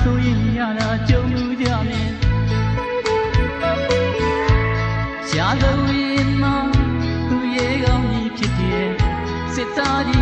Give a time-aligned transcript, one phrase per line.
[0.00, 2.10] ဆိုရင်ရတာကြုံမှုကြမယ်
[5.28, 6.56] ရှားသွေးမှာ
[7.28, 8.90] သူရဲ့ကောင်းကြီးဖြစ်တယ်
[9.54, 10.21] စစ်သားကြီ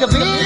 [0.00, 0.39] က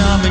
[0.00, 0.29] economic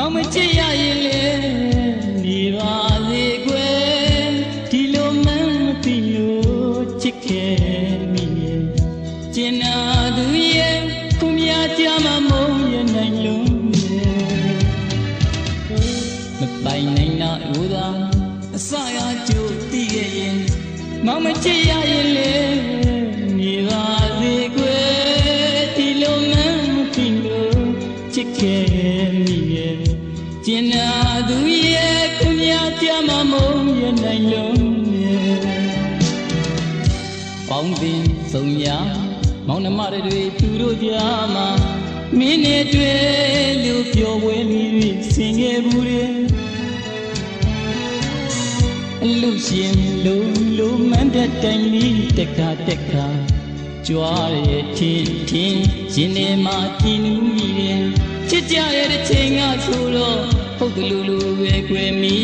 [0.00, 1.27] မောင်မချစ်ရရင်လေ
[53.88, 55.62] ကြွားရဲ့ထင်းထင်း
[55.94, 57.82] ရင်ထဲမှာကြည်နူးမိတယ်
[58.28, 60.20] ချစ်ကြရတဲ့ချိန်ကဆိုတော့
[60.58, 62.17] ဟုတ်တယ်လို့လို့ပဲကွယ်မိ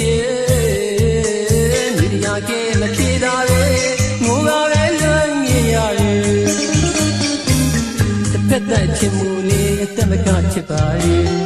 [0.00, 3.62] ရဲ့မြေရာကဲမဖြေတာပဲ
[4.24, 6.20] ငိုပါပဲလွန်ငင်ရတယ်
[8.32, 11.45] တစ်ဖက်သက်ချင်မှုနဲ့အသက်မကချစ်ပါရဲ့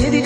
[0.00, 0.21] ယော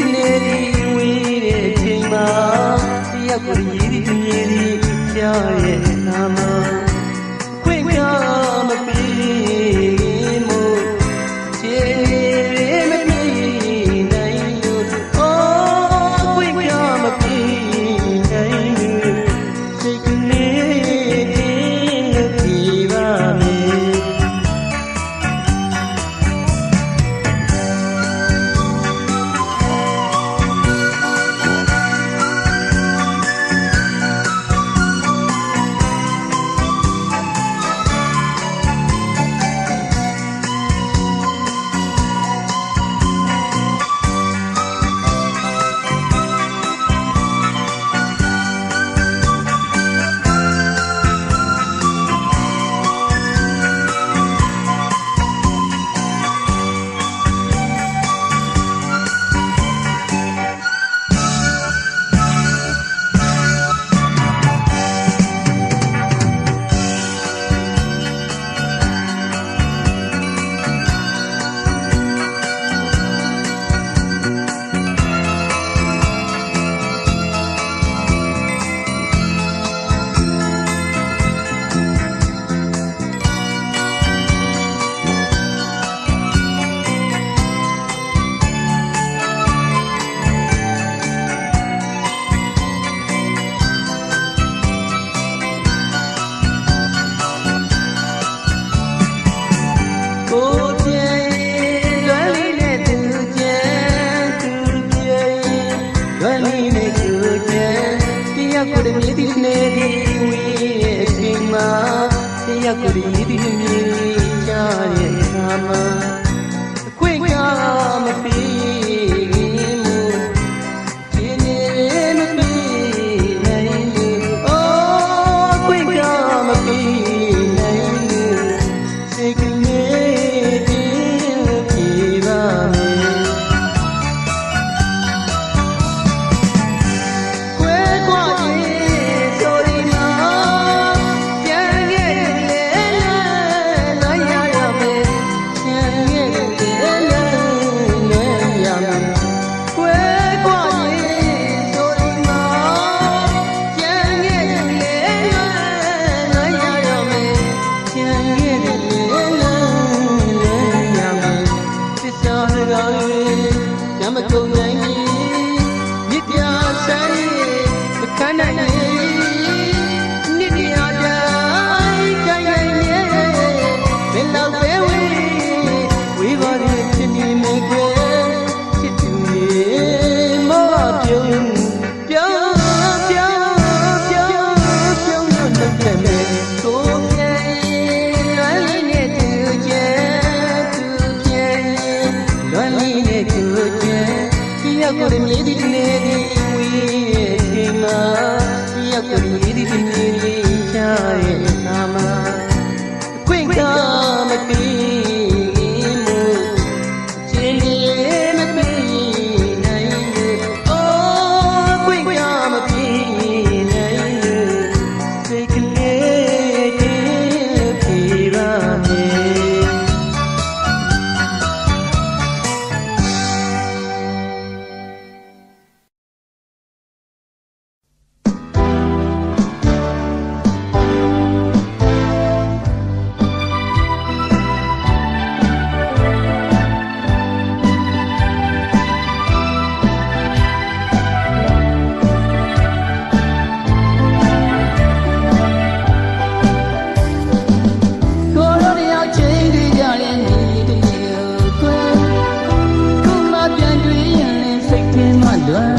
[255.49, 255.76] တ်